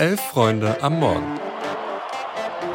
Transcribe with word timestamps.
Elf 0.00 0.18
Freunde 0.18 0.82
am 0.82 0.98
Morgen. 0.98 1.38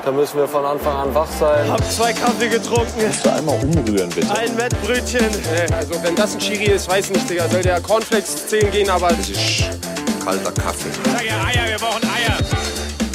Da 0.03 0.11
müssen 0.11 0.37
wir 0.37 0.47
von 0.47 0.63
Anfang 0.63 0.95
an 0.95 1.15
wach 1.15 1.27
sein. 1.39 1.67
Hab 1.71 1.83
zwei 1.91 2.13
Kaffee 2.13 2.49
getrunken. 2.49 2.99
Kannst 3.01 3.25
du 3.25 3.33
einmal 3.33 3.55
umrühren, 3.63 4.11
bitte? 4.11 4.29
Ein 4.31 4.55
Wettbrötchen. 4.55 5.25
Also 5.73 6.03
wenn 6.03 6.15
das 6.15 6.35
ein 6.35 6.39
Chiri 6.39 6.65
ist, 6.65 6.87
weiß 6.87 7.09
nicht, 7.09 7.27
Digga. 7.27 7.49
Soll 7.49 7.63
der 7.63 7.81
Cornflakes 7.81 8.45
zählen 8.45 8.69
gehen, 8.69 8.91
aber... 8.91 9.07
Das 9.07 9.27
ist 9.27 9.63
kalter 10.23 10.51
Kaffee. 10.51 10.91
Sag 11.03 11.25
ja 11.25 11.43
Eier, 11.45 11.67
wir 11.67 11.79
brauchen 11.79 12.03
Eier. 12.03 12.37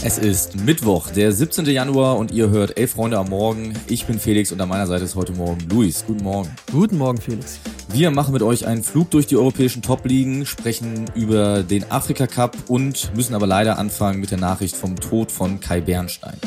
Es 0.02 0.18
ist 0.18 0.56
Mittwoch, 0.56 1.10
der 1.10 1.30
17. 1.30 1.66
Januar 1.66 2.16
und 2.16 2.32
ihr 2.32 2.50
hört 2.50 2.76
Elf 2.76 2.94
Freunde 2.94 3.16
am 3.16 3.28
Morgen. 3.28 3.74
Ich 3.86 4.06
bin 4.06 4.18
Felix 4.18 4.50
und 4.50 4.60
an 4.60 4.70
meiner 4.70 4.88
Seite 4.88 5.04
ist 5.04 5.14
heute 5.14 5.34
Morgen 5.34 5.60
Luis. 5.68 6.02
Guten 6.04 6.24
Morgen. 6.24 6.50
Guten 6.72 6.98
Morgen, 6.98 7.20
Felix. 7.20 7.60
Wir 7.92 8.12
machen 8.12 8.32
mit 8.32 8.42
euch 8.42 8.66
einen 8.66 8.84
Flug 8.84 9.10
durch 9.10 9.26
die 9.26 9.36
europäischen 9.36 9.82
Top-Ligen, 9.82 10.46
sprechen 10.46 11.10
über 11.16 11.64
den 11.64 11.90
Afrika 11.90 12.28
Cup 12.28 12.56
und 12.68 13.10
müssen 13.16 13.34
aber 13.34 13.48
leider 13.48 13.78
anfangen 13.78 14.20
mit 14.20 14.30
der 14.30 14.38
Nachricht 14.38 14.76
vom 14.76 14.94
Tod 14.94 15.32
von 15.32 15.58
Kai 15.58 15.80
Bernstein. 15.80 16.38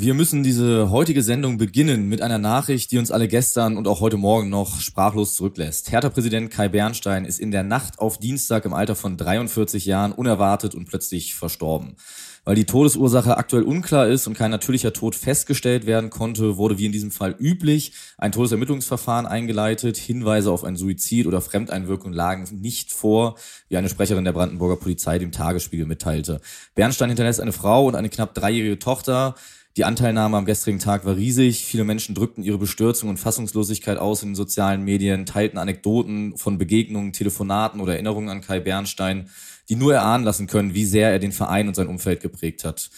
Wir 0.00 0.14
müssen 0.14 0.44
diese 0.44 0.90
heutige 0.90 1.24
Sendung 1.24 1.58
beginnen 1.58 2.08
mit 2.08 2.22
einer 2.22 2.38
Nachricht, 2.38 2.92
die 2.92 2.98
uns 2.98 3.10
alle 3.10 3.26
gestern 3.26 3.76
und 3.76 3.88
auch 3.88 4.00
heute 4.00 4.16
Morgen 4.16 4.48
noch 4.48 4.80
sprachlos 4.80 5.34
zurücklässt. 5.34 5.90
Hertha-Präsident 5.90 6.52
Kai 6.52 6.68
Bernstein 6.68 7.24
ist 7.24 7.40
in 7.40 7.50
der 7.50 7.64
Nacht 7.64 7.98
auf 7.98 8.16
Dienstag 8.16 8.64
im 8.64 8.74
Alter 8.74 8.94
von 8.94 9.16
43 9.16 9.86
Jahren 9.86 10.12
unerwartet 10.12 10.76
und 10.76 10.84
plötzlich 10.84 11.34
verstorben. 11.34 11.96
Weil 12.44 12.54
die 12.54 12.64
Todesursache 12.64 13.36
aktuell 13.36 13.64
unklar 13.64 14.06
ist 14.06 14.28
und 14.28 14.38
kein 14.38 14.52
natürlicher 14.52 14.92
Tod 14.92 15.16
festgestellt 15.16 15.84
werden 15.84 16.10
konnte, 16.10 16.56
wurde 16.56 16.78
wie 16.78 16.86
in 16.86 16.92
diesem 16.92 17.10
Fall 17.10 17.34
üblich 17.36 17.92
ein 18.18 18.30
Todesermittlungsverfahren 18.30 19.26
eingeleitet. 19.26 19.96
Hinweise 19.96 20.52
auf 20.52 20.62
ein 20.62 20.76
Suizid 20.76 21.26
oder 21.26 21.40
Fremdeinwirkung 21.40 22.12
lagen 22.12 22.48
nicht 22.60 22.92
vor, 22.92 23.36
wie 23.68 23.76
eine 23.76 23.88
Sprecherin 23.88 24.24
der 24.24 24.32
Brandenburger 24.32 24.76
Polizei 24.76 25.18
dem 25.18 25.32
Tagesspiegel 25.32 25.86
mitteilte. 25.86 26.40
Bernstein 26.76 27.10
hinterlässt 27.10 27.40
eine 27.40 27.52
Frau 27.52 27.86
und 27.86 27.96
eine 27.96 28.08
knapp 28.08 28.32
dreijährige 28.32 28.78
Tochter. 28.78 29.34
Die 29.78 29.84
Anteilnahme 29.84 30.36
am 30.36 30.44
gestrigen 30.44 30.80
Tag 30.80 31.04
war 31.04 31.14
riesig. 31.14 31.64
Viele 31.64 31.84
Menschen 31.84 32.16
drückten 32.16 32.42
ihre 32.42 32.58
Bestürzung 32.58 33.10
und 33.10 33.18
Fassungslosigkeit 33.18 33.96
aus 33.96 34.24
in 34.24 34.30
den 34.30 34.34
sozialen 34.34 34.82
Medien, 34.82 35.24
teilten 35.24 35.56
Anekdoten 35.56 36.36
von 36.36 36.58
Begegnungen, 36.58 37.12
Telefonaten 37.12 37.80
oder 37.80 37.92
Erinnerungen 37.92 38.28
an 38.28 38.40
Kai 38.40 38.58
Bernstein, 38.58 39.30
die 39.68 39.76
nur 39.76 39.94
erahnen 39.94 40.24
lassen 40.24 40.48
können, 40.48 40.74
wie 40.74 40.84
sehr 40.84 41.12
er 41.12 41.20
den 41.20 41.30
Verein 41.30 41.68
und 41.68 41.76
sein 41.76 41.86
Umfeld 41.86 42.20
geprägt 42.20 42.64
hat. 42.64 42.90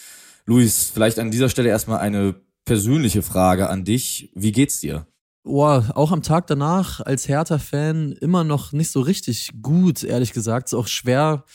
Luis, 0.47 0.89
vielleicht 0.91 1.19
an 1.19 1.29
dieser 1.29 1.49
Stelle 1.49 1.69
erstmal 1.69 1.99
eine 1.99 2.33
persönliche 2.65 3.21
Frage 3.21 3.69
an 3.69 3.85
dich. 3.85 4.31
Wie 4.33 4.51
geht's 4.51 4.79
dir? 4.79 5.05
Oh, 5.43 5.83
auch 5.93 6.11
am 6.11 6.23
Tag 6.23 6.47
danach 6.47 6.99
als 6.99 7.27
Hertha-Fan 7.27 8.13
immer 8.13 8.43
noch 8.43 8.71
nicht 8.71 8.89
so 8.89 9.01
richtig 9.01 9.51
gut, 9.61 10.03
ehrlich 10.03 10.33
gesagt. 10.33 10.69
Ist 10.69 10.73
auch 10.73 10.87
schwer, 10.87 11.45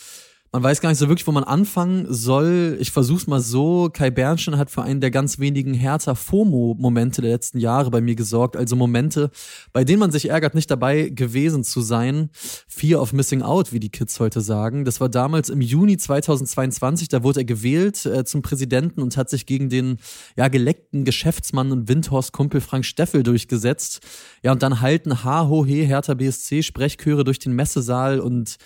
man 0.51 0.63
weiß 0.63 0.79
gar 0.79 0.89
nicht 0.89 0.97
so 0.97 1.09
wirklich, 1.09 1.27
wo 1.27 1.31
man 1.31 1.43
anfangen 1.43 2.05
soll. 2.09 2.77
Ich 2.79 2.91
versuch's 2.91 3.27
mal 3.27 3.41
so. 3.41 3.89
Kai 3.91 4.09
Bernstein 4.09 4.57
hat 4.57 4.71
für 4.71 4.81
einen 4.81 5.01
der 5.01 5.11
ganz 5.11 5.39
wenigen 5.39 5.73
härter 5.73 6.15
FOMO-Momente 6.15 7.21
der 7.21 7.31
letzten 7.31 7.59
Jahre 7.59 7.91
bei 7.91 7.99
mir 7.99 8.15
gesorgt. 8.15 8.55
Also 8.55 8.75
Momente, 8.75 9.29
bei 9.73 9.83
denen 9.83 9.99
man 9.99 10.11
sich 10.11 10.29
ärgert, 10.29 10.55
nicht 10.55 10.71
dabei 10.71 11.09
gewesen 11.09 11.63
zu 11.63 11.81
sein. 11.81 12.29
Fear 12.67 13.01
of 13.01 13.11
Missing 13.11 13.41
Out, 13.41 13.73
wie 13.73 13.81
die 13.81 13.89
Kids 13.89 14.19
heute 14.21 14.39
sagen. 14.39 14.85
Das 14.85 15.01
war 15.01 15.09
damals 15.09 15.49
im 15.49 15.59
Juni 15.59 15.97
2022. 15.97 17.09
Da 17.09 17.23
wurde 17.23 17.41
er 17.41 17.45
gewählt 17.45 18.05
äh, 18.05 18.23
zum 18.23 18.41
Präsidenten 18.41 19.01
und 19.01 19.17
hat 19.17 19.29
sich 19.29 19.45
gegen 19.45 19.69
den 19.69 19.97
ja, 20.37 20.47
geleckten 20.47 21.03
Geschäftsmann 21.03 21.73
und 21.73 21.89
Windhorst-Kumpel 21.89 22.61
Frank 22.61 22.85
Steffel 22.85 23.23
durchgesetzt. 23.23 23.99
Ja, 24.43 24.53
und 24.53 24.63
dann 24.63 24.79
halten 24.79 25.25
H-Ho-He 25.25 25.85
Hertha 25.85 26.13
BSC 26.13 26.63
Sprechchöre 26.63 27.25
durch 27.25 27.39
den 27.39 27.51
Messesaal 27.51 28.21
und 28.21 28.57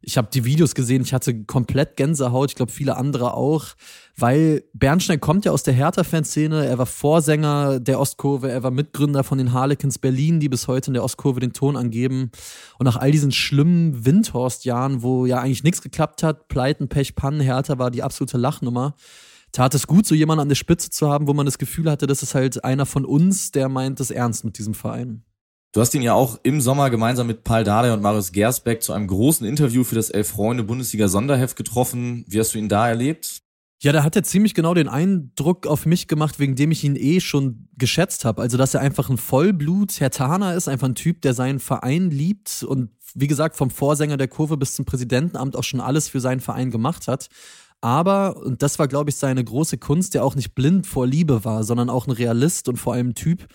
ich 0.00 0.16
habe 0.16 0.28
die 0.32 0.44
Videos 0.44 0.74
gesehen, 0.74 1.02
ich 1.02 1.12
hatte 1.12 1.44
komplett 1.44 1.96
Gänsehaut, 1.96 2.50
ich 2.50 2.56
glaube 2.56 2.70
viele 2.70 2.96
andere 2.96 3.34
auch, 3.34 3.66
weil 4.16 4.62
Bernstein 4.72 5.20
kommt 5.20 5.44
ja 5.44 5.52
aus 5.52 5.64
der 5.64 5.74
Hertha-Fanszene, 5.74 6.66
er 6.66 6.78
war 6.78 6.86
Vorsänger 6.86 7.80
der 7.80 7.98
Ostkurve, 7.98 8.50
er 8.50 8.62
war 8.62 8.70
Mitgründer 8.70 9.24
von 9.24 9.38
den 9.38 9.52
Harlequins 9.52 9.98
Berlin, 9.98 10.38
die 10.38 10.48
bis 10.48 10.68
heute 10.68 10.90
in 10.90 10.94
der 10.94 11.04
Ostkurve 11.04 11.40
den 11.40 11.52
Ton 11.52 11.76
angeben. 11.76 12.30
Und 12.78 12.84
nach 12.84 12.96
all 12.96 13.10
diesen 13.10 13.32
schlimmen 13.32 14.04
Windhorst-Jahren, 14.04 15.02
wo 15.02 15.26
ja 15.26 15.40
eigentlich 15.40 15.64
nichts 15.64 15.82
geklappt 15.82 16.22
hat, 16.22 16.48
Pleiten, 16.48 16.88
Pech, 16.88 17.16
Pannen, 17.16 17.40
Hertha 17.40 17.78
war 17.78 17.90
die 17.90 18.02
absolute 18.02 18.38
Lachnummer, 18.38 18.94
tat 19.50 19.74
es 19.74 19.86
gut, 19.86 20.06
so 20.06 20.14
jemanden 20.14 20.42
an 20.42 20.48
der 20.48 20.56
Spitze 20.56 20.90
zu 20.90 21.08
haben, 21.08 21.26
wo 21.26 21.34
man 21.34 21.46
das 21.46 21.58
Gefühl 21.58 21.90
hatte, 21.90 22.06
das 22.06 22.22
ist 22.22 22.34
halt 22.34 22.64
einer 22.64 22.86
von 22.86 23.04
uns, 23.04 23.50
der 23.50 23.68
meint 23.68 23.98
es 23.98 24.10
ernst 24.10 24.44
mit 24.44 24.58
diesem 24.58 24.74
Verein. 24.74 25.24
Du 25.72 25.80
hast 25.80 25.94
ihn 25.94 26.02
ja 26.02 26.14
auch 26.14 26.40
im 26.44 26.62
Sommer 26.62 26.88
gemeinsam 26.88 27.26
mit 27.26 27.44
Paul 27.44 27.62
Dardai 27.62 27.92
und 27.92 28.00
Marius 28.00 28.32
Gersbeck 28.32 28.82
zu 28.82 28.94
einem 28.94 29.06
großen 29.06 29.46
Interview 29.46 29.84
für 29.84 29.94
das 29.94 30.08
Elf 30.08 30.28
Freunde 30.28 30.64
Bundesliga 30.64 31.08
Sonderheft 31.08 31.56
getroffen. 31.56 32.24
Wie 32.26 32.40
hast 32.40 32.54
du 32.54 32.58
ihn 32.58 32.70
da 32.70 32.88
erlebt? 32.88 33.42
Ja, 33.80 33.92
da 33.92 34.02
hat 34.02 34.16
er 34.16 34.24
ziemlich 34.24 34.54
genau 34.54 34.74
den 34.74 34.88
Eindruck 34.88 35.66
auf 35.66 35.86
mich 35.86 36.08
gemacht, 36.08 36.40
wegen 36.40 36.56
dem 36.56 36.72
ich 36.72 36.82
ihn 36.82 36.96
eh 36.96 37.20
schon 37.20 37.68
geschätzt 37.76 38.24
habe. 38.24 38.42
Also, 38.42 38.56
dass 38.56 38.74
er 38.74 38.80
einfach 38.80 39.08
ein 39.10 39.18
Vollblut 39.18 40.00
Hertaner 40.00 40.54
ist, 40.54 40.68
einfach 40.68 40.88
ein 40.88 40.96
Typ, 40.96 41.20
der 41.20 41.34
seinen 41.34 41.60
Verein 41.60 42.10
liebt 42.10 42.64
und 42.64 42.90
wie 43.14 43.28
gesagt, 43.28 43.56
vom 43.56 43.70
Vorsänger 43.70 44.16
der 44.16 44.28
Kurve 44.28 44.56
bis 44.56 44.74
zum 44.74 44.84
Präsidentenamt 44.84 45.54
auch 45.54 45.64
schon 45.64 45.80
alles 45.80 46.08
für 46.08 46.20
seinen 46.20 46.40
Verein 46.40 46.70
gemacht 46.70 47.08
hat. 47.08 47.28
Aber, 47.80 48.36
und 48.36 48.62
das 48.62 48.78
war, 48.78 48.88
glaube 48.88 49.10
ich, 49.10 49.16
seine 49.16 49.44
große 49.44 49.78
Kunst, 49.78 50.14
der 50.14 50.24
auch 50.24 50.34
nicht 50.34 50.54
blind 50.54 50.86
vor 50.86 51.06
Liebe 51.06 51.44
war, 51.44 51.62
sondern 51.62 51.90
auch 51.90 52.06
ein 52.06 52.12
Realist 52.12 52.68
und 52.68 52.76
vor 52.76 52.94
allem 52.94 53.14
Typ 53.14 53.46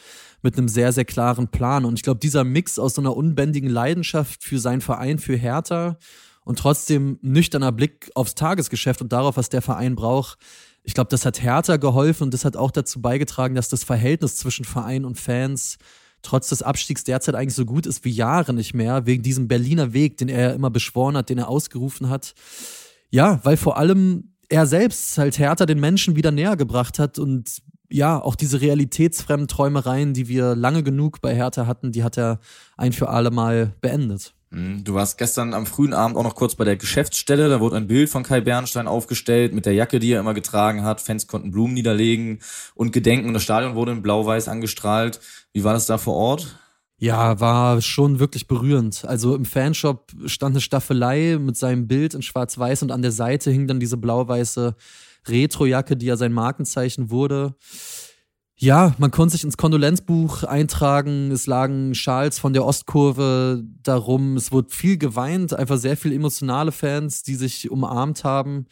mit 0.42 0.58
einem 0.58 0.70
sehr, 0.70 0.94
sehr 0.94 1.06
klaren 1.06 1.50
Plan. 1.50 1.84
Und 1.84 2.00
ich 2.00 2.04
glaube, 2.04 2.20
dieser 2.20 2.44
Mix 2.44 2.80
aus 2.80 2.96
so 2.96 3.02
einer 3.02 3.16
unbändigen 3.18 3.70
Leidenschaft 3.70 4.44
für 4.44 4.60
seinen 4.60 4.82
Verein, 4.82 5.20
für 5.20 5.36
Hertha 5.36 5.98
und 6.46 6.60
trotzdem 6.60 7.20
nüchterner 7.22 7.72
Blick 7.72 8.12
aufs 8.16 8.36
Tagesgeschäft 8.36 9.02
und 9.02 9.12
darauf, 9.12 9.36
was 9.36 9.50
der 9.50 9.62
Verein 9.62 9.96
braucht, 9.96 10.38
ich 10.84 10.94
glaube, 10.94 11.10
das 11.10 11.26
hat 11.26 11.42
Hertha 11.42 11.78
geholfen 11.78 12.24
und 12.24 12.34
das 12.34 12.44
hat 12.44 12.58
auch 12.58 12.72
dazu 12.72 13.02
beigetragen, 13.02 13.56
dass 13.56 13.70
das 13.70 13.86
Verhältnis 13.86 14.36
zwischen 14.36 14.66
Verein 14.66 15.06
und 15.06 15.18
Fans 15.18 15.78
trotz 16.22 16.50
des 16.50 16.62
Abstiegs 16.62 17.04
derzeit 17.04 17.36
eigentlich 17.36 17.56
so 17.56 17.66
gut 17.66 17.86
ist 17.86 18.04
wie 18.06 18.12
Jahre 18.12 18.54
nicht 18.54 18.74
mehr, 18.74 19.06
wegen 19.06 19.24
diesem 19.24 19.48
Berliner 19.48 19.94
Weg, 19.94 20.18
den 20.18 20.30
er 20.30 20.54
immer 20.54 20.70
beschworen 20.70 21.18
hat, 21.18 21.30
den 21.30 21.38
er 21.38 21.48
ausgerufen 21.48 22.10
hat. 22.10 22.34
Ja, 23.14 23.40
weil 23.44 23.58
vor 23.58 23.78
allem 23.78 24.34
er 24.50 24.66
selbst 24.66 25.20
halt 25.20 25.38
Hertha 25.38 25.68
den 25.68 25.80
Menschen 25.80 26.16
wieder 26.16 26.32
näher 26.32 26.58
gebracht 26.58 26.98
hat 26.98 27.20
und 27.20 27.62
ja, 27.88 28.20
auch 28.20 28.36
diese 28.36 28.60
realitätsfremden 28.60 29.48
Träumereien, 29.48 30.16
die 30.16 30.28
wir 30.28 30.56
lange 30.56 30.82
genug 30.82 31.22
bei 31.22 31.36
Hertha 31.36 31.68
hatten, 31.68 31.92
die 31.92 32.04
hat 32.04 32.18
er 32.18 32.40
ein 32.76 32.92
für 32.92 33.10
alle 33.10 33.30
Mal 33.30 33.76
beendet. 33.82 34.34
Mhm. 34.50 34.84
Du 34.84 34.96
warst 34.96 35.20
gestern 35.20 35.54
am 35.54 35.68
frühen 35.68 35.94
Abend 35.94 36.18
auch 36.18 36.24
noch 36.24 36.34
kurz 36.34 36.56
bei 36.56 36.64
der 36.64 36.76
Geschäftsstelle. 36.76 37.50
Da 37.50 37.60
wurde 37.60 37.78
ein 37.78 37.86
Bild 37.86 38.10
von 38.10 38.24
Kai 38.24 38.42
Bernstein 38.42 38.88
aufgestellt 38.88 39.54
mit 39.54 39.68
der 39.68 39.74
Jacke, 39.74 40.00
die 40.00 40.12
er 40.12 40.20
immer 40.20 40.34
getragen 40.34 40.84
hat. 40.84 41.00
Fans 41.00 41.28
konnten 41.28 41.52
Blumen 41.52 41.76
niederlegen 41.76 42.40
und 42.74 42.94
gedenken. 42.94 43.28
Und 43.28 43.36
das 43.36 43.44
Stadion 43.44 43.76
wurde 43.76 43.92
in 43.92 44.02
Blau-Weiß 44.02 44.48
angestrahlt. 44.48 45.20
Wie 45.54 45.64
war 45.64 45.74
das 45.74 45.86
da 45.86 46.00
vor 46.00 46.16
Ort? 46.16 46.58
Ja, 47.04 47.38
war 47.42 47.82
schon 47.82 48.20
wirklich 48.20 48.48
berührend. 48.48 49.04
Also 49.04 49.36
im 49.36 49.44
Fanshop 49.44 50.14
stand 50.26 50.54
eine 50.54 50.62
Staffelei 50.62 51.38
mit 51.38 51.58
seinem 51.58 51.86
Bild 51.86 52.14
in 52.14 52.22
Schwarz-Weiß 52.22 52.82
und 52.82 52.92
an 52.92 53.02
der 53.02 53.12
Seite 53.12 53.52
hing 53.52 53.68
dann 53.68 53.82
diese 53.82 53.98
blau-weiße 53.98 54.74
Retrojacke, 55.28 55.98
die 55.98 56.06
ja 56.06 56.16
sein 56.16 56.32
Markenzeichen 56.32 57.10
wurde. 57.10 57.56
Ja, 58.56 58.96
man 59.00 59.12
konnte 59.12 59.34
sich 59.34 59.44
ins 59.44 59.58
Kondolenzbuch 59.58 60.44
eintragen. 60.44 61.30
Es 61.32 61.46
lagen 61.46 61.94
Schals 61.94 62.40
von 62.40 62.54
der 62.54 62.64
Ostkurve 62.64 63.62
darum. 63.82 64.38
Es 64.38 64.54
wurde 64.54 64.70
viel 64.70 64.98
geweint, 64.98 65.54
einfach 65.54 65.78
sehr 65.78 65.98
viel 65.98 66.14
emotionale 66.14 66.72
Fans, 66.72 67.22
die 67.22 67.36
sich 67.36 67.70
umarmt 67.70 68.24
haben 68.24 68.66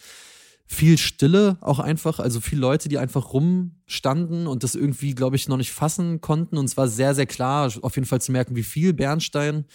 viel 0.71 0.97
Stille 0.97 1.57
auch 1.59 1.79
einfach, 1.79 2.19
also 2.19 2.39
viele 2.39 2.61
Leute, 2.61 2.87
die 2.87 2.97
einfach 2.97 3.33
rumstanden 3.33 4.47
und 4.47 4.63
das 4.63 4.73
irgendwie, 4.73 5.13
glaube 5.13 5.35
ich, 5.35 5.49
noch 5.49 5.57
nicht 5.57 5.73
fassen 5.73 6.21
konnten. 6.21 6.57
Und 6.57 6.65
es 6.65 6.77
war 6.77 6.87
sehr, 6.87 7.13
sehr 7.13 7.25
klar, 7.25 7.69
auf 7.81 7.95
jeden 7.95 8.07
Fall 8.07 8.21
zu 8.21 8.31
merken, 8.31 8.55
wie 8.55 8.63
viel 8.63 8.93
Bernstein 8.93 9.65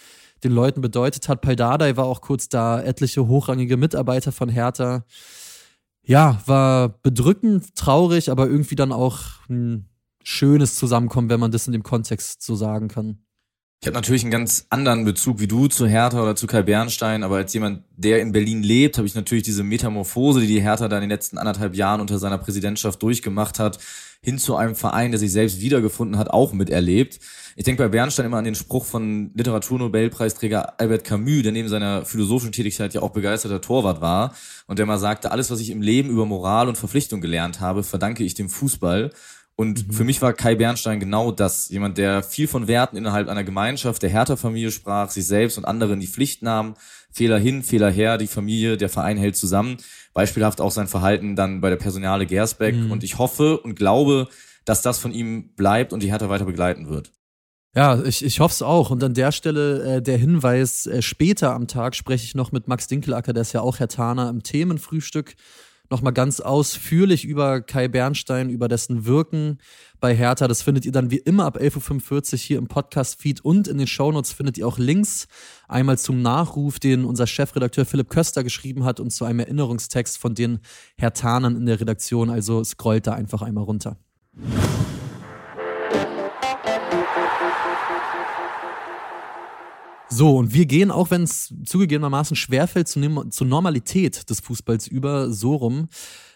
den 0.43 0.53
Leuten 0.53 0.81
bedeutet 0.81 1.29
hat. 1.29 1.43
Paldadei 1.43 1.99
war 1.99 2.07
auch 2.07 2.23
kurz 2.23 2.49
da, 2.49 2.81
etliche 2.81 3.29
hochrangige 3.29 3.77
Mitarbeiter 3.77 4.33
von 4.33 4.49
Hertha. 4.49 5.05
Ja, 6.03 6.41
war 6.47 6.89
bedrückend, 6.89 7.75
traurig, 7.75 8.31
aber 8.31 8.47
irgendwie 8.47 8.77
dann 8.77 8.93
auch 8.93 9.21
ein 9.51 9.91
schönes 10.23 10.77
Zusammenkommen, 10.77 11.29
wenn 11.29 11.41
man 11.41 11.51
das 11.51 11.67
in 11.67 11.75
dem 11.75 11.83
Kontext 11.83 12.43
so 12.43 12.57
sagen 12.57 12.89
kann. 12.89 13.19
Ich 13.81 13.87
habe 13.87 13.95
natürlich 13.95 14.23
einen 14.23 14.31
ganz 14.31 14.67
anderen 14.71 15.05
Bezug 15.05 15.39
wie 15.39 15.47
du 15.47 15.69
zu 15.69 15.87
Hertha 15.87 16.21
oder 16.23 16.35
zu 16.35 16.47
Kai 16.47 16.63
Bernstein, 16.63 17.23
aber 17.23 17.37
als 17.37 17.53
jemand, 17.53 17.85
der 17.97 18.21
in 18.21 18.33
Berlin 18.33 18.63
lebt, 18.63 18.97
habe 18.97 19.07
ich 19.07 19.15
natürlich 19.15 19.45
diese 19.45 19.63
Metamorphose, 19.63 20.41
die 20.41 20.47
die 20.47 20.63
Hertha 20.63 20.89
da 20.89 20.97
in 20.97 21.03
den 21.03 21.11
letzten 21.11 21.39
anderthalb 21.39 21.75
Jahren 21.75 22.01
unter 22.01 22.19
seiner 22.19 22.39
Präsidentschaft 22.39 23.03
durchgemacht 23.03 23.59
hat, 23.59 23.79
hin 24.23 24.39
zu 24.39 24.57
einem 24.57 24.75
Verein, 24.75 25.13
der 25.13 25.21
sich 25.21 25.31
selbst 25.31 25.61
wiedergefunden 25.61 26.19
hat, 26.19 26.31
auch 26.31 26.53
miterlebt. 26.53 27.21
Ich 27.55 27.65
denke 27.65 27.83
bei 27.85 27.89
Bernstein 27.89 28.27
immer 28.27 28.39
an 28.39 28.45
den 28.45 28.55
Spruch 28.55 28.85
von 28.85 29.31
Literaturnobelpreisträger 29.35 30.81
Albert 30.81 31.05
Camus, 31.05 31.43
der 31.43 31.53
neben 31.53 31.69
seiner 31.69 32.05
philosophischen 32.05 32.53
Tätigkeit 32.53 32.93
ja 32.93 33.03
auch 33.03 33.11
begeisterter 33.11 33.61
Torwart 33.61 34.01
war 34.01 34.35
und 34.67 34.79
der 34.79 34.87
mal 34.87 34.99
sagte, 34.99 35.31
alles, 35.31 35.51
was 35.51 35.61
ich 35.61 35.71
im 35.71 35.81
Leben 35.81 36.11
über 36.11 36.27
Moral 36.27 36.69
und 36.69 36.77
Verpflichtung 36.77 37.21
gelernt 37.21 37.61
habe, 37.61 37.85
verdanke 37.85 38.25
ich 38.25 38.35
dem 38.35 38.49
Fußball. 38.49 39.11
Und 39.57 39.89
mhm. 39.89 39.93
für 39.93 40.05
mich 40.05 40.21
war 40.21 40.35
Kai 40.35 40.55
Bernstein 40.55 41.01
genau 41.01 41.33
das. 41.33 41.71
Jemand, 41.71 41.97
der 41.97 42.23
viel 42.23 42.47
von 42.47 42.69
Werten 42.69 42.97
innerhalb 42.97 43.29
einer 43.29 43.43
Gemeinschaft, 43.43 44.03
der 44.03 44.11
Hertha-Familie 44.11 44.71
sprach, 44.71 45.11
sich 45.11 45.27
selbst 45.27 45.57
und 45.57 45.65
andere 45.65 45.95
in 45.95 46.01
die 46.01 46.07
Pflicht 46.07 46.43
nahm. 46.43 46.75
Fehler 47.11 47.39
hin, 47.39 47.63
Fehler 47.63 47.91
her, 47.91 48.19
die 48.19 48.27
Familie, 48.27 48.77
der 48.77 48.91
Verein 48.91 49.17
hält 49.17 49.37
zusammen. 49.37 49.79
Beispielhaft 50.13 50.61
auch 50.61 50.71
sein 50.71 50.87
Verhalten 50.87 51.37
dann 51.37 51.63
bei 51.63 51.71
der 51.71 51.77
Personale 51.77 52.27
Gersbeck. 52.27 52.77
Mhm. 52.77 52.93
Und 52.93 53.03
ich 53.03 53.17
hoffe 53.17 53.59
und 53.59 53.75
glaube, 53.75 54.29
dass 54.67 54.83
das 54.83 54.99
von 54.99 55.13
ihm 55.13 55.55
bleibt 55.55 55.95
und 55.95 56.03
die 56.03 56.11
Hertha 56.11 56.29
weiter 56.29 56.45
begleiten 56.45 56.91
wird. 56.91 57.13
Ja, 57.75 58.03
ich, 58.03 58.25
ich 58.25 58.41
hoffe 58.41 58.53
es 58.53 58.63
auch. 58.63 58.91
Und 58.91 59.05
an 59.05 59.15
der 59.15 59.33
Stelle 59.33 59.97
äh, 59.97 60.03
der 60.03 60.19
Hinweis, 60.19 60.87
äh, 60.87 61.01
später 61.03 61.55
am 61.55 61.69
Tag 61.69 61.95
spreche 61.95 62.25
ich 62.25 62.35
noch 62.35 62.51
mit 62.51 62.69
Max 62.69 62.89
Dinkelacker, 62.89 63.33
der 63.33 63.43
ist 63.43 63.53
ja 63.53 63.61
auch 63.61 63.79
Herr 63.79 63.89
Taner 63.89 64.29
im 64.31 64.43
Themenfrühstück, 64.43 65.37
nochmal 65.91 66.13
ganz 66.13 66.41
ausführlich 66.41 67.25
über 67.25 67.61
Kai 67.61 67.89
Bernstein, 67.89 68.51
über 68.51 68.69
dessen 68.69 69.07
Wirken 69.07 69.59
bei 70.01 70.15
Hertha. 70.15 70.49
Das 70.49 70.63
findet 70.63 70.85
ihr 70.85 70.93
dann 70.93 71.11
wie 71.11 71.19
immer 71.19 71.45
ab 71.45 71.59
11.45 71.59 72.33
Uhr 72.33 72.39
hier 72.39 72.59
im 72.59 72.69
Podcast-Feed 72.69 73.45
und 73.45 73.69
in 73.69 73.79
den 73.79 73.87
Shownotes 73.87 74.33
findet 74.33 74.59
ihr 74.59 74.67
auch 74.67 74.79
Links. 74.79 75.27
Einmal 75.69 75.99
zum 75.99 76.23
Nachruf, 76.23 76.79
den 76.79 77.05
unser 77.05 77.27
Chefredakteur 77.27 77.85
Philipp 77.85 78.11
Köster 78.11 78.45
geschrieben 78.45 78.85
hat 78.85 79.01
und 79.01 79.11
zu 79.11 79.25
einem 79.25 79.41
Erinnerungstext 79.41 80.19
von 80.19 80.35
den 80.35 80.61
Herr 80.97 81.13
Tanern 81.13 81.57
in 81.57 81.67
der 81.67 81.81
Redaktion. 81.81 82.31
Also 82.31 82.63
scrollt 82.65 83.07
da 83.07 83.13
einfach 83.13 83.43
einmal 83.43 83.65
runter. 83.65 83.97
So, 90.09 90.37
und 90.37 90.55
wir 90.55 90.67
gehen, 90.67 90.91
auch 90.91 91.11
wenn 91.11 91.23
es 91.25 91.53
zugegebenermaßen 91.65 92.37
schwerfällt, 92.37 92.89
zur 92.89 93.47
Normalität 93.47 94.31
des 94.31 94.41
Fußballs 94.41 94.87
über, 94.87 95.33
so 95.33 95.57
rum. 95.57 95.89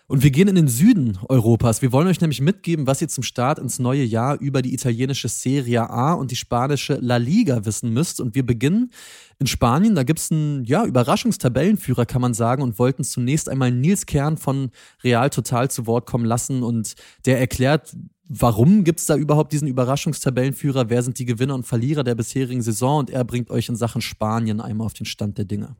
Und 0.08 0.24
wir 0.24 0.32
gehen 0.32 0.48
in 0.48 0.56
den 0.56 0.66
Süden 0.66 1.20
Europas. 1.28 1.82
Wir 1.82 1.92
wollen 1.92 2.08
euch 2.08 2.20
nämlich 2.20 2.40
mitgeben, 2.40 2.88
was 2.88 3.00
ihr 3.00 3.06
zum 3.06 3.22
Start 3.22 3.60
ins 3.60 3.78
neue 3.78 4.02
Jahr 4.02 4.40
über 4.40 4.60
die 4.60 4.74
italienische 4.74 5.28
Serie 5.28 5.88
A 5.88 6.14
und 6.14 6.32
die 6.32 6.36
spanische 6.36 6.98
La 7.00 7.16
Liga 7.16 7.64
wissen 7.64 7.92
müsst. 7.92 8.20
Und 8.20 8.34
wir 8.34 8.44
beginnen 8.44 8.90
in 9.38 9.46
Spanien. 9.46 9.94
Da 9.94 10.02
gibt 10.02 10.18
es 10.18 10.32
einen 10.32 10.64
ja, 10.64 10.84
Überraschungstabellenführer, 10.84 12.06
kann 12.06 12.22
man 12.22 12.34
sagen, 12.34 12.64
und 12.64 12.80
wollten 12.80 13.04
zunächst 13.04 13.48
einmal 13.48 13.70
Nils 13.70 14.04
Kern 14.04 14.36
von 14.36 14.72
Real 15.04 15.30
Total 15.30 15.70
zu 15.70 15.86
Wort 15.86 16.06
kommen 16.06 16.24
lassen. 16.24 16.64
Und 16.64 16.94
der 17.24 17.38
erklärt, 17.38 17.94
warum 18.30 18.84
gibt 18.84 19.00
es 19.00 19.06
da 19.06 19.16
überhaupt 19.16 19.52
diesen 19.52 19.66
Überraschungstabellenführer? 19.68 20.88
Wer 20.88 21.02
sind 21.02 21.18
die 21.18 21.26
Gewinner 21.26 21.56
und 21.56 21.66
Verlierer 21.66 22.04
der 22.04 22.14
bisherigen 22.14 22.62
Saison? 22.62 23.00
Und 23.00 23.10
er 23.10 23.24
bringt 23.24 23.50
euch 23.50 23.68
in 23.68 23.76
Sachen 23.76 24.00
Spanien 24.00 24.60
einmal 24.60 24.86
auf 24.86 24.94
den 24.94 25.04
Stand 25.04 25.36
der 25.36 25.44
Dinge. 25.44 25.74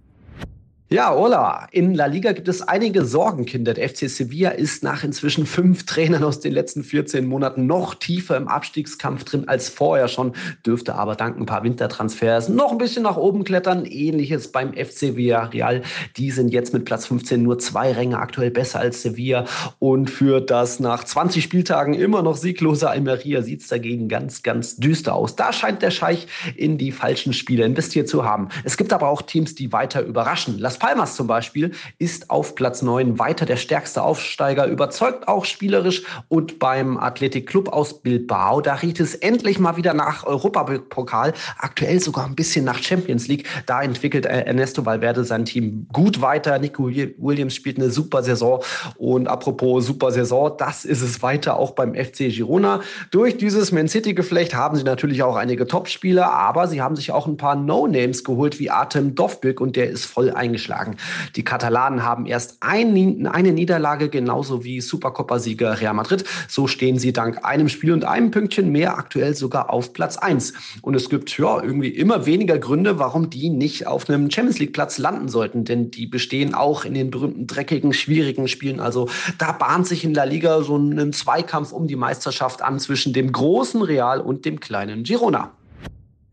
Ja, 0.92 1.14
hola. 1.14 1.69
In 1.70 1.94
La 1.94 2.06
Liga 2.06 2.32
gibt 2.32 2.48
es 2.48 2.62
einige 2.62 3.04
Sorgenkinder. 3.04 3.75
Der 3.75 3.88
FC 3.88 4.10
Sevilla 4.10 4.50
ist 4.50 4.82
nach 4.82 5.04
inzwischen 5.04 5.46
fünf 5.46 5.87
Trainern 5.87 6.25
aus 6.25 6.40
den 6.40 6.52
letzten 6.52 6.82
14 6.82 7.28
Monaten 7.28 7.66
noch 7.66 7.94
tiefer 7.94 8.37
im 8.37 8.48
Abstiegskampf 8.48 9.22
drin 9.22 9.46
als 9.46 9.69
vorher 9.69 10.08
schon, 10.08 10.32
dürfte 10.66 10.96
aber 10.96 11.14
dank 11.14 11.38
ein 11.38 11.46
paar 11.46 11.62
Wintertransfers 11.62 12.48
noch 12.48 12.72
ein 12.72 12.78
bisschen 12.78 13.04
nach 13.04 13.16
oben 13.16 13.44
klettern. 13.44 13.84
Ähnliches 13.84 14.50
beim 14.50 14.72
FC 14.72 15.14
Villarreal. 15.14 15.82
Die 16.16 16.32
sind 16.32 16.48
jetzt 16.48 16.75
mit 16.75 16.87
Platz 16.87 17.06
15 17.06 17.40
nur 17.40 17.60
zwei 17.60 17.92
Ränge 17.92 18.19
aktuell 18.19 18.50
besser 18.50 18.81
als 18.81 19.02
Sevilla 19.02 19.44
und 19.78 20.10
für 20.10 20.40
das 20.40 20.81
nach 20.81 21.04
20 21.04 21.44
Spieltagen 21.44 21.94
immer 21.94 22.22
noch 22.22 22.37
sieglose 22.37 22.90
Almeria 22.90 23.42
sieht 23.42 23.60
es 23.60 23.69
dagegen 23.69 24.08
ganz, 24.08 24.42
ganz 24.42 24.75
düster 24.75 25.14
aus. 25.14 25.37
Da 25.37 25.52
scheint 25.52 25.82
der 25.82 25.92
Scheich 25.92 26.26
in 26.56 26.78
die 26.78 26.90
falschen 26.90 27.32
Spiele 27.32 27.64
investiert 27.64 28.08
zu 28.08 28.25
haben. 28.25 28.48
Es 28.64 28.76
gibt 28.76 28.92
aber 28.92 29.08
auch 29.08 29.22
Teams, 29.22 29.54
die 29.54 29.72
weiter 29.72 30.02
überraschen. 30.02 30.58
Las 30.58 30.80
Palmas 30.81 31.15
zum 31.15 31.27
Beispiel 31.27 31.73
ist 31.99 32.31
auf 32.31 32.55
Platz 32.55 32.81
9 32.81 33.19
weiter 33.19 33.44
der 33.44 33.59
stärkste 33.59 34.03
Aufsteiger, 34.03 34.67
überzeugt 34.67 35.29
auch 35.29 35.44
spielerisch 35.44 36.03
und 36.29 36.59
beim 36.59 36.97
Athletic 36.97 37.47
Club 37.47 37.69
aus 37.69 38.00
Bilbao, 38.00 38.62
da 38.62 38.77
riecht 38.77 38.99
es 38.99 39.15
endlich 39.15 39.59
mal 39.59 39.77
wieder 39.77 39.93
nach 39.93 40.25
Europapokal, 40.25 41.35
aktuell 41.59 42.00
sogar 42.00 42.25
ein 42.25 42.35
bisschen 42.35 42.65
nach 42.65 42.82
Champions 42.82 43.29
League. 43.29 43.47
Da 43.67 43.82
entwickelt 43.82 44.25
Ernesto 44.25 44.87
Valverde 44.87 45.23
sein 45.25 45.44
Team 45.44 45.87
gut 45.93 46.23
weiter. 46.23 46.59
Nico 46.59 46.88
Williams 46.88 47.55
spielt 47.55 47.76
eine 47.76 47.91
super 47.91 48.23
Saison 48.23 48.62
und 48.97 49.29
apropos 49.29 49.85
super 49.85 50.12
Saison, 50.12 50.55
das 50.56 50.87
ist 50.87 51.03
es 51.03 51.21
weiter 51.21 51.59
auch 51.59 51.73
beim 51.73 51.94
FC 51.94 52.31
Girona. 52.31 52.81
Durch 53.11 53.37
dieses 53.37 53.71
Man 53.71 53.87
City 53.87 54.15
Geflecht 54.15 54.55
haben 54.55 54.79
sie 54.79 54.85
natürlich 54.85 55.23
auch 55.23 55.37
einige 55.37 55.67
Topspieler, 55.67 56.33
aber 56.33 56.69
sie 56.69 56.81
haben 56.81 56.97
sich 56.97 57.12
auch 57.12 57.26
ein 57.26 57.37
paar 57.37 57.55
No-Names 57.55 58.25
geholt 58.25 58.59
wie 58.59 58.71
Artem 58.71 59.15
Dovbyk 59.15 59.61
und 59.61 59.76
der 59.76 59.91
ist 59.91 60.06
voll 60.06 60.31
eingeschlagen 60.31 60.69
geschlagen. 60.70 60.96
Die 61.37 61.44
Katalanen 61.44 62.05
haben 62.05 62.26
erst 62.26 62.58
ein, 62.61 63.26
eine 63.26 63.52
Niederlage, 63.52 64.08
genauso 64.08 64.64
wie 64.64 64.81
Supercopa-Sieger 64.81 65.81
Real 65.81 65.94
Madrid. 65.94 66.25
So 66.49 66.67
stehen 66.67 66.99
sie 66.99 67.12
dank 67.12 67.44
einem 67.44 67.69
Spiel 67.69 67.93
und 67.93 68.05
einem 68.05 68.31
Pünktchen 68.31 68.70
mehr 68.70 68.96
aktuell 68.96 69.34
sogar 69.34 69.70
auf 69.70 69.93
Platz 69.93 70.17
1. 70.17 70.52
Und 70.82 70.94
es 70.94 71.08
gibt 71.08 71.37
ja 71.37 71.62
irgendwie 71.62 71.88
immer 71.88 72.26
weniger 72.26 72.58
Gründe, 72.58 72.99
warum 72.99 73.31
die 73.31 73.50
nicht 73.50 73.87
auf 73.87 74.08
einem 74.08 74.31
Champions 74.31 74.58
League-Platz 74.58 74.99
landen 74.99 75.28
sollten, 75.28 75.64
denn 75.64 75.90
die 75.90 76.06
bestehen 76.06 76.55
auch 76.55 76.84
in 76.84 76.94
den 76.94 77.11
berühmten 77.11 77.46
dreckigen, 77.46 77.93
schwierigen 77.93 78.49
Spielen. 78.49 78.81
Also 78.81 79.08
da 79.38 79.52
bahnt 79.52 79.87
sich 79.87 80.05
in 80.05 80.14
La 80.14 80.25
Liga 80.25 80.62
so 80.62 80.76
ein 80.76 81.12
Zweikampf 81.12 81.73
um 81.73 81.88
die 81.88 81.96
Meisterschaft 81.96 82.62
an 82.62 82.78
zwischen 82.78 83.12
dem 83.12 83.32
großen 83.32 83.82
Real 83.82 84.20
und 84.20 84.44
dem 84.44 84.61
kleinen 84.61 85.02
Girona. 85.02 85.50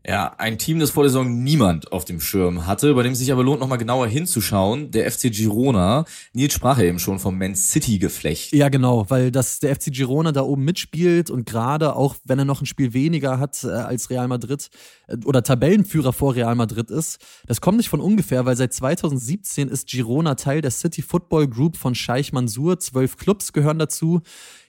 Ja, 0.08 0.34
ein 0.38 0.56
Team, 0.56 0.78
das 0.78 0.92
vor 0.92 1.02
der 1.02 1.10
Saison 1.10 1.42
niemand 1.42 1.92
auf 1.92 2.06
dem 2.06 2.18
Schirm 2.18 2.64
hatte, 2.66 2.94
bei 2.94 3.02
dem 3.02 3.12
es 3.12 3.18
sich 3.18 3.30
aber 3.30 3.44
lohnt, 3.44 3.60
nochmal 3.60 3.76
genauer 3.76 4.06
hinzuschauen. 4.06 4.90
Der 4.90 5.10
FC 5.12 5.30
Girona. 5.30 6.06
Nils 6.32 6.54
sprach 6.54 6.78
ja 6.78 6.84
eben 6.84 6.98
schon 6.98 7.18
vom 7.18 7.36
Man 7.36 7.54
City-Geflecht. 7.54 8.54
Ja, 8.54 8.70
genau, 8.70 9.04
weil 9.10 9.30
das 9.30 9.58
der 9.58 9.76
FC 9.76 9.92
Girona 9.92 10.32
da 10.32 10.40
oben 10.40 10.64
mitspielt 10.64 11.28
und 11.28 11.44
gerade 11.44 11.94
auch, 11.94 12.16
wenn 12.24 12.38
er 12.38 12.46
noch 12.46 12.62
ein 12.62 12.66
Spiel 12.66 12.94
weniger 12.94 13.38
hat 13.38 13.62
äh, 13.64 13.68
als 13.68 14.08
Real 14.08 14.28
Madrid 14.28 14.70
äh, 15.08 15.18
oder 15.26 15.42
Tabellenführer 15.42 16.14
vor 16.14 16.34
Real 16.34 16.54
Madrid 16.54 16.90
ist, 16.90 17.18
das 17.46 17.60
kommt 17.60 17.76
nicht 17.76 17.90
von 17.90 18.00
ungefähr, 18.00 18.46
weil 18.46 18.56
seit 18.56 18.72
2017 18.72 19.68
ist 19.68 19.88
Girona 19.88 20.36
Teil 20.36 20.62
der 20.62 20.70
City 20.70 21.02
Football 21.02 21.48
Group 21.48 21.76
von 21.76 21.94
Scheich 21.94 22.32
Mansour. 22.32 22.78
Zwölf 22.78 23.18
Clubs 23.18 23.52
gehören 23.52 23.78
dazu 23.78 24.22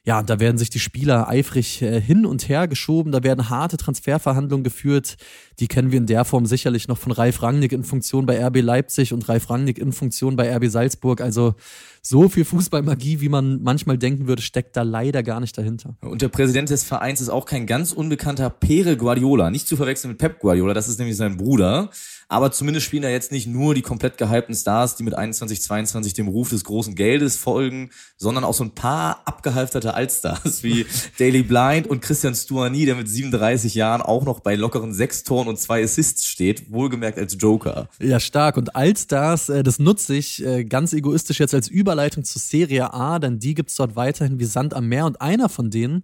ja, 0.05 0.23
da 0.23 0.39
werden 0.39 0.57
sich 0.57 0.69
die 0.69 0.79
Spieler 0.79 1.27
eifrig 1.27 1.81
äh, 1.81 2.01
hin 2.01 2.25
und 2.25 2.47
her 2.49 2.67
geschoben, 2.67 3.11
da 3.11 3.21
werden 3.23 3.49
harte 3.49 3.77
Transferverhandlungen 3.77 4.63
geführt. 4.63 5.17
Die 5.59 5.67
kennen 5.67 5.91
wir 5.91 5.97
in 5.97 6.05
der 6.05 6.25
Form 6.25 6.45
sicherlich 6.45 6.87
noch 6.87 6.97
von 6.97 7.11
Ralf 7.11 7.41
Rangnick 7.41 7.73
in 7.73 7.83
Funktion 7.83 8.25
bei 8.25 8.43
RB 8.45 8.61
Leipzig 8.61 9.13
und 9.13 9.27
Ralf 9.27 9.49
Rangnick 9.49 9.77
in 9.77 9.91
Funktion 9.91 10.35
bei 10.35 10.55
RB 10.55 10.67
Salzburg. 10.67 11.21
Also 11.21 11.55
so 12.01 12.29
viel 12.29 12.45
Fußballmagie, 12.45 13.19
wie 13.21 13.29
man 13.29 13.61
manchmal 13.61 13.97
denken 13.97 14.27
würde, 14.27 14.41
steckt 14.41 14.77
da 14.77 14.83
leider 14.83 15.21
gar 15.23 15.39
nicht 15.39 15.57
dahinter. 15.57 15.95
Und 16.01 16.21
der 16.21 16.29
Präsident 16.29 16.69
des 16.69 16.83
Vereins 16.83 17.19
ist 17.19 17.29
auch 17.29 17.45
kein 17.45 17.65
ganz 17.65 17.91
unbekannter 17.91 18.49
Pere 18.49 18.95
Guardiola, 18.95 19.49
nicht 19.49 19.67
zu 19.67 19.75
verwechseln 19.75 20.11
mit 20.11 20.17
Pep 20.17 20.39
Guardiola, 20.39 20.73
das 20.73 20.87
ist 20.87 20.99
nämlich 20.99 21.17
sein 21.17 21.37
Bruder. 21.37 21.89
Aber 22.29 22.51
zumindest 22.51 22.85
spielen 22.85 23.01
da 23.01 23.09
jetzt 23.09 23.31
nicht 23.31 23.47
nur 23.47 23.73
die 23.73 23.81
komplett 23.81 24.19
gehypten 24.19 24.53
Stars, 24.53 24.95
die 24.95 25.03
mit 25.03 25.15
21, 25.15 25.63
22 25.63 26.13
dem 26.13 26.27
Ruf 26.27 26.49
des 26.49 26.63
großen 26.63 26.93
Geldes 26.93 27.35
folgen, 27.35 27.89
sondern 28.17 28.43
auch 28.43 28.53
so 28.53 28.63
ein 28.63 28.75
paar 28.75 29.23
abgehalfterte 29.25 29.95
Altstars 29.95 30.61
wie 30.61 30.85
Daily 31.17 31.41
Blind 31.41 31.87
und 31.87 32.01
Christian 32.01 32.35
Stuani, 32.35 32.85
der 32.85 32.95
mit 32.95 33.09
37 33.09 33.73
Jahren 33.73 34.03
auch 34.03 34.25
noch 34.25 34.41
bei 34.41 34.53
lockeren 34.53 34.93
sechs 34.93 35.23
Toren 35.23 35.47
und 35.47 35.59
zwei 35.59 35.83
Assists 35.83 36.27
steht, 36.27 36.71
wohlgemerkt 36.71 37.17
als 37.17 37.35
Joker. 37.39 37.89
Ja, 37.99 38.19
stark. 38.19 38.57
Und 38.57 38.75
Altstars, 38.75 39.49
äh, 39.49 39.63
das 39.63 39.79
nutze 39.79 40.15
ich 40.15 40.45
äh, 40.45 40.65
ganz 40.65 40.93
egoistisch 40.93 41.39
jetzt 41.39 41.55
als 41.55 41.67
Überleitung 41.67 42.23
zur 42.23 42.41
Serie 42.41 42.93
A, 42.93 43.17
denn 43.17 43.39
die 43.39 43.55
gibt's 43.55 43.75
dort 43.75 43.95
weiterhin 43.95 44.37
wie 44.37 44.45
Sand 44.45 44.75
am 44.75 44.87
Meer. 44.87 45.07
Und 45.07 45.19
einer 45.19 45.49
von 45.49 45.71
denen, 45.71 46.03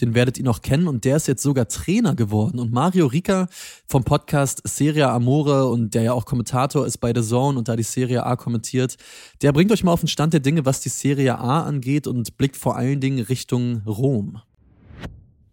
den 0.00 0.14
werdet 0.14 0.38
ihr 0.38 0.44
noch 0.44 0.62
kennen 0.62 0.88
und 0.88 1.04
der 1.04 1.16
ist 1.16 1.28
jetzt 1.28 1.42
sogar 1.42 1.68
Trainer 1.68 2.14
geworden. 2.14 2.58
Und 2.58 2.72
Mario 2.72 3.06
Rika 3.06 3.48
vom 3.86 4.04
Podcast 4.04 4.62
Serie 4.64 5.08
Amore 5.08 5.66
und 5.66 5.94
der 5.94 6.02
ja 6.02 6.12
auch 6.12 6.24
Kommentator 6.24 6.86
ist 6.86 6.98
bei 6.98 7.12
The 7.14 7.22
Zone 7.22 7.58
und 7.58 7.68
da 7.68 7.76
die 7.76 7.82
Serie 7.82 8.24
A 8.24 8.36
kommentiert, 8.36 8.96
der 9.42 9.52
bringt 9.52 9.72
euch 9.72 9.84
mal 9.84 9.92
auf 9.92 10.00
den 10.00 10.08
Stand 10.08 10.32
der 10.32 10.40
Dinge, 10.40 10.64
was 10.64 10.80
die 10.80 10.88
Serie 10.88 11.38
A 11.38 11.62
angeht 11.62 12.06
und 12.06 12.36
blickt 12.36 12.56
vor 12.56 12.76
allen 12.76 13.00
Dingen 13.00 13.24
Richtung 13.24 13.82
Rom. 13.86 14.40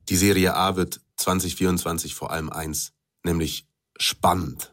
Die 0.10 0.15
Serie 0.15 0.55
A 0.55 0.75
wird 0.75 1.01
2024 1.17 2.15
vor 2.15 2.31
allem 2.31 2.50
eins, 2.50 2.93
nämlich 3.24 3.67
spannend. 3.98 4.70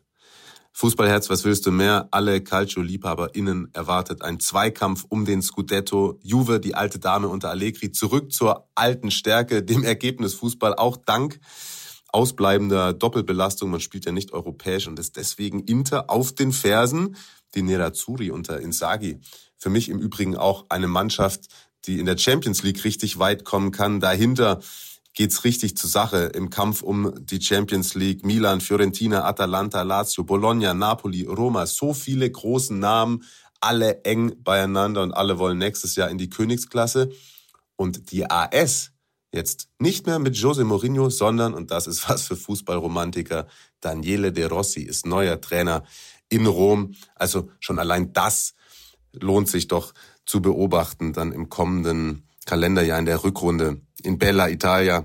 Fußballherz, 0.79 1.29
was 1.29 1.43
willst 1.43 1.67
du 1.67 1.73
mehr? 1.73 2.07
Alle 2.13 2.41
Calcio-LiebhaberInnen 2.41 3.71
erwartet 3.73 4.23
ein 4.23 4.39
Zweikampf 4.39 5.05
um 5.09 5.25
den 5.25 5.43
Scudetto. 5.43 6.21
Juve, 6.23 6.61
die 6.61 6.77
alte 6.77 7.01
Dame 7.01 7.27
unter 7.27 7.51
Allegri, 7.51 7.91
zurück 7.91 8.31
zur 8.31 8.69
alten 8.77 9.11
Stärke, 9.11 9.65
dem 9.65 9.83
Ergebnis 9.83 10.35
Fußball, 10.35 10.77
auch 10.77 10.97
dank 10.97 11.41
ausbleibender 12.11 12.93
Doppelbelastung. 12.93 13.71
Man 13.71 13.81
spielt 13.81 14.05
ja 14.05 14.13
nicht 14.13 14.33
europäisch 14.33 14.87
und 14.87 15.01
ist 15.01 15.17
deswegen 15.17 15.65
Inter 15.65 16.11
auf 16.11 16.33
den 16.33 16.53
Fersen. 16.53 17.17
Die 17.57 17.63
Nerazzurri 17.63 18.31
unter 18.31 18.61
Insagi. 18.61 19.19
Für 19.57 19.71
mich 19.71 19.89
im 19.89 19.99
Übrigen 19.99 20.37
auch 20.37 20.67
eine 20.69 20.87
Mannschaft, 20.87 21.49
die 21.87 21.99
in 21.99 22.07
der 22.07 22.19
Champions 22.19 22.63
League 22.63 22.85
richtig 22.85 23.19
weit 23.19 23.45
kommen 23.45 23.73
kann. 23.73 23.99
Dahinter 23.99 24.61
geht's 25.19 25.43
richtig 25.43 25.77
zur 25.77 25.91
Sache 25.91 26.27
im 26.27 26.49
Kampf 26.49 26.81
um 26.81 27.13
die 27.19 27.43
Champions 27.43 27.97
League. 27.97 28.25
Milan, 28.25 28.61
Fiorentina, 28.61 29.25
Atalanta, 29.25 29.83
Lazio, 29.83 30.23
Bologna, 30.23 30.75
Napoli, 30.75 31.25
Roma. 31.25 31.67
So 31.67 31.93
viele 31.93 32.31
großen 32.31 32.79
Namen, 32.79 33.25
alle 33.61 34.05
eng 34.05 34.41
beieinander 34.45 35.03
und 35.03 35.11
alle 35.11 35.41
wollen 35.41 35.59
nächstes 35.59 35.97
Jahr 35.97 36.09
in 36.09 36.19
die 36.19 36.31
Königsklasse. 36.31 37.11
Und 37.75 38.13
die 38.13 38.31
AS, 38.31 38.93
Jetzt 39.31 39.69
nicht 39.79 40.07
mehr 40.07 40.19
mit 40.19 40.37
Jose 40.37 40.65
Mourinho, 40.65 41.11
sondern, 41.11 41.53
und 41.53 41.71
das 41.71 41.87
ist 41.87 42.09
was 42.09 42.23
für 42.23 42.37
Fußballromantiker, 42.37 43.49
Daniele 43.81 44.33
De 44.33 44.47
Rossi 44.47 44.83
ist 44.83 45.05
neuer 45.05 45.41
Trainer 45.41 45.83
in 46.29 46.47
Rom. 46.47 46.95
Also 47.17 47.51
schon 47.59 47.81
allein 47.81 48.13
das 48.13 48.55
lohnt 49.13 49.49
sich 49.49 49.67
doch 49.67 49.93
zu 50.25 50.41
beobachten 50.41 51.13
dann 51.13 51.33
im 51.33 51.49
kommenden 51.49 52.29
Kalenderjahr 52.47 53.01
in 53.01 53.07
der 53.07 53.25
Rückrunde 53.25 53.83
in 54.03 54.19
Bella 54.19 54.49
Italia. 54.49 55.05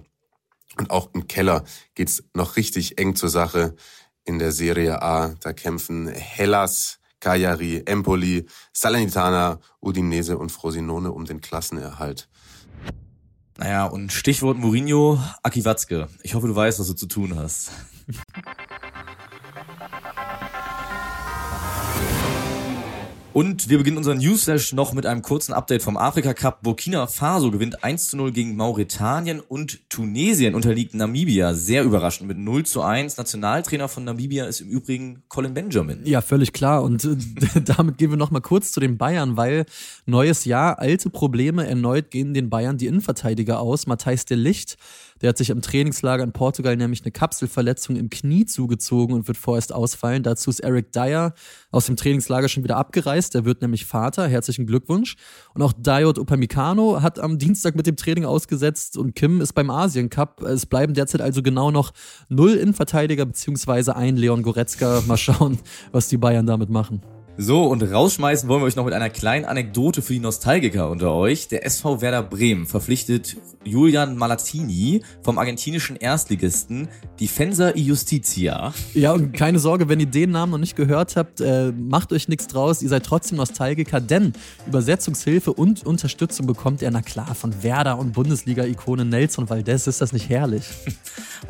Und 0.78 0.90
auch 0.90 1.10
im 1.14 1.28
Keller 1.28 1.64
geht's 1.96 2.24
noch 2.34 2.56
richtig 2.56 2.98
eng 2.98 3.16
zur 3.16 3.30
Sache 3.30 3.76
in 4.26 4.40
der 4.40 4.52
Serie 4.52 5.02
A. 5.02 5.36
Da 5.40 5.54
kämpfen 5.54 6.08
Hellas, 6.08 7.00
Cagliari, 7.20 7.84
Empoli, 7.86 8.46
Salernitana, 8.74 9.60
Udinese 9.82 10.38
und 10.38 10.52
Frosinone 10.52 11.12
um 11.12 11.26
den 11.26 11.42
Klassenerhalt. 11.42 12.28
Naja, 13.58 13.86
und 13.86 14.12
Stichwort 14.12 14.58
Mourinho, 14.58 15.20
Aki 15.44 15.64
Watzke. 15.64 16.10
Ich 16.24 16.34
hoffe, 16.34 16.48
du 16.48 16.56
weißt, 16.56 16.80
was 16.80 16.88
du 16.88 16.94
zu 16.94 17.06
tun 17.06 17.36
hast. 17.36 17.72
Und 23.34 23.68
wir 23.68 23.80
beginnen 23.80 23.98
unseren 23.98 24.20
Newsflash 24.20 24.74
noch 24.74 24.94
mit 24.94 25.08
einem 25.08 25.24
kurzen 25.24 25.54
Update 25.54 25.82
vom 25.82 25.98
Afrika 25.98 26.36
Cup. 26.36 26.62
Burkina 26.62 27.08
Faso 27.08 27.50
gewinnt 27.50 27.84
1 27.84 28.10
zu 28.10 28.18
0 28.18 28.32
gegen 28.32 28.56
Mauretanien 28.56 29.40
und 29.40 29.90
Tunesien 29.90 30.54
unterliegt 30.54 30.94
Namibia. 30.94 31.56
Sehr 31.56 31.84
überraschend 31.84 32.28
mit 32.28 32.38
0 32.38 32.64
zu 32.64 32.84
1. 32.84 33.18
Nationaltrainer 33.18 33.88
von 33.88 34.04
Namibia 34.04 34.46
ist 34.46 34.62
im 34.62 34.68
Übrigen 34.68 35.24
Colin 35.30 35.56
Benjamin. 35.56 36.02
Ja, 36.04 36.22
völlig 36.22 36.54
klar. 36.54 36.84
Und 36.84 37.06
äh, 37.06 37.16
damit 37.66 37.98
gehen 37.98 38.12
wir 38.12 38.18
noch 38.18 38.30
mal 38.30 38.40
kurz 38.40 38.72
zu 38.72 38.80
den 38.80 39.00
Bayern, 39.00 39.36
weil 39.36 39.66
neues 40.06 40.46
Jahr, 40.46 40.78
alte 40.78 41.10
Probleme. 41.10 41.66
Erneut 41.66 42.12
gehen 42.12 42.36
den 42.36 42.52
Bayern 42.52 42.78
die 42.78 42.86
Innenverteidiger 42.86 43.60
aus. 43.60 43.88
Matthijs 43.88 44.26
de 44.26 44.38
Licht 44.38 44.78
der 45.24 45.30
hat 45.30 45.38
sich 45.38 45.50
im 45.50 45.62
Trainingslager 45.62 46.22
in 46.22 46.34
Portugal 46.34 46.76
nämlich 46.76 47.02
eine 47.04 47.12
Kapselverletzung 47.12 47.96
im 47.96 48.10
Knie 48.10 48.46
zugezogen 48.46 49.16
und 49.16 49.28
wird 49.30 49.38
vorerst 49.38 49.74
ausfallen. 49.74 50.22
Dazu 50.22 50.50
ist 50.50 50.60
Eric 50.60 50.92
Dyer 50.92 51.34
aus 51.72 51.86
dem 51.86 51.96
Trainingslager 51.96 52.50
schon 52.50 52.66
wieder 52.66 52.76
abgereist. 52.76 53.34
Der 53.34 53.46
wird 53.46 53.62
nämlich 53.62 53.86
Vater. 53.86 54.28
Herzlichen 54.28 54.68
Glückwunsch. 54.68 55.16
Und 55.54 55.62
auch 55.62 55.72
Diod 55.72 56.20
Upamecano 56.20 57.02
hat 57.02 57.20
am 57.20 57.38
Dienstag 57.40 57.76
mit 57.76 57.88
dem 57.88 57.96
Training 57.96 58.26
ausgesetzt 58.26 58.98
und 58.98 59.16
Kim 59.16 59.40
ist 59.40 59.54
beim 59.54 59.70
Asien 59.70 60.10
Cup. 60.10 60.44
Es 60.44 60.66
bleiben 60.66 60.94
derzeit 60.94 61.22
also 61.22 61.42
genau 61.42 61.72
noch 61.72 61.94
null 62.28 62.56
Innenverteidiger 62.56 63.26
beziehungsweise 63.26 63.96
ein 63.96 64.18
Leon 64.18 64.44
Goretzka. 64.44 65.04
Mal 65.08 65.16
schauen, 65.16 65.58
was 65.94 66.10
die 66.10 66.18
Bayern 66.18 66.46
damit 66.46 66.70
machen. 66.70 67.02
So, 67.36 67.64
und 67.64 67.82
rausschmeißen 67.82 68.48
wollen 68.48 68.62
wir 68.62 68.68
euch 68.68 68.76
noch 68.76 68.86
mit 68.86 68.94
einer 68.94 69.10
kleinen 69.10 69.46
Anekdote 69.46 70.04
für 70.04 70.14
die 70.14 70.20
Nostalgiker 70.20 70.92
unter 70.92 71.14
euch. 71.14 71.48
Der 71.48 71.66
SV 71.66 72.00
Werder 72.00 72.22
Bremen 72.22 72.68
verpflichtet 72.68 73.38
Julian 73.64 74.18
Malatini 74.18 75.02
vom 75.24 75.40
argentinischen 75.40 75.96
Erstligisten 75.96 76.90
Defensa 77.20 77.70
y 77.70 77.88
Justicia. 77.88 78.72
Ja, 78.94 79.14
und 79.14 79.34
keine 79.34 79.58
Sorge, 79.58 79.90
wenn 79.90 80.00
ihr 80.00 80.06
den 80.06 80.30
Namen 80.30 80.52
noch 80.52 80.60
nicht 80.60 80.76
gehört 80.76 81.16
habt, 81.16 81.42
äh, 81.42 81.72
macht 81.72 82.14
euch 82.14 82.28
nichts 82.28 82.46
draus. 82.46 82.84
Ihr 82.84 82.90
seid 82.90 83.04
trotzdem 83.04 83.38
Nostalgiker, 83.38 84.00
denn 84.00 84.34
Übersetzungshilfe 84.68 85.54
und 85.54 85.88
Unterstützung 85.88 86.46
bekommt 86.46 86.84
er, 86.84 86.92
na 86.92 87.02
klar, 87.02 87.34
von 87.34 87.64
Werder 87.64 87.98
und 87.98 88.14
Bundesliga-Ikone 88.14 89.06
Nelson 89.06 89.50
Valdez. 89.50 89.88
Ist 89.88 90.02
das 90.02 90.14
nicht 90.14 90.30
herrlich? 90.30 90.66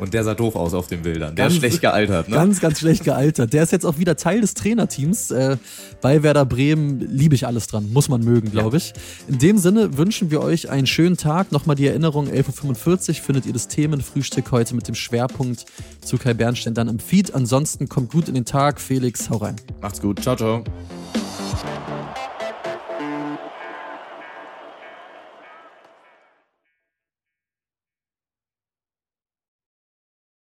Und 0.00 0.12
der 0.12 0.24
sah 0.24 0.34
doof 0.34 0.56
aus 0.56 0.74
auf 0.74 0.88
den 0.88 1.02
Bildern. 1.02 1.36
Der 1.36 1.44
ganz, 1.44 1.54
ist 1.54 1.60
schlecht 1.60 1.80
gealtert, 1.80 2.28
ne? 2.28 2.34
Ganz, 2.34 2.60
ganz 2.60 2.80
schlecht 2.80 3.04
gealtert. 3.04 3.52
Der 3.52 3.62
ist 3.62 3.70
jetzt 3.70 3.86
auch 3.86 3.96
wieder 3.96 4.16
Teil 4.16 4.40
des 4.40 4.54
Trainerteams. 4.54 5.30
Äh, 5.30 5.56
bei 6.00 6.22
Werder 6.22 6.44
Bremen 6.44 7.00
liebe 7.00 7.34
ich 7.34 7.46
alles 7.46 7.66
dran. 7.66 7.92
Muss 7.92 8.08
man 8.08 8.22
mögen, 8.22 8.50
glaube 8.50 8.76
ich. 8.76 8.92
In 9.28 9.38
dem 9.38 9.58
Sinne 9.58 9.96
wünschen 9.96 10.30
wir 10.30 10.40
euch 10.40 10.70
einen 10.70 10.86
schönen 10.86 11.16
Tag. 11.16 11.52
Nochmal 11.52 11.76
die 11.76 11.86
Erinnerung, 11.86 12.28
11.45 12.28 13.08
Uhr 13.08 13.14
findet 13.14 13.46
ihr 13.46 13.52
das 13.52 13.68
Themenfrühstück 13.68 14.50
heute 14.50 14.74
mit 14.74 14.88
dem 14.88 14.94
Schwerpunkt 14.94 15.64
zu 16.02 16.18
Kai 16.18 16.34
Bernstein 16.34 16.74
dann 16.74 16.88
im 16.88 16.98
Feed. 16.98 17.34
Ansonsten 17.34 17.88
kommt 17.88 18.10
gut 18.10 18.28
in 18.28 18.34
den 18.34 18.44
Tag. 18.44 18.80
Felix, 18.80 19.30
hau 19.30 19.38
rein. 19.38 19.56
Macht's 19.80 20.00
gut. 20.00 20.20
Ciao, 20.22 20.36
ciao. 20.36 20.64